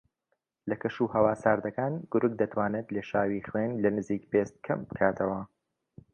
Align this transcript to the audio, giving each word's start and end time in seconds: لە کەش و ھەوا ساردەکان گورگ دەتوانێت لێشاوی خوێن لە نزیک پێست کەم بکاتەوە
لە 0.69 0.75
کەش 0.81 0.95
و 0.99 1.11
ھەوا 1.13 1.33
ساردەکان 1.43 1.93
گورگ 2.11 2.33
دەتوانێت 2.41 2.87
لێشاوی 2.95 3.45
خوێن 3.47 3.71
لە 3.83 3.89
نزیک 3.97 4.23
پێست 4.31 4.55
کەم 4.65 4.79
بکاتەوە 4.89 5.41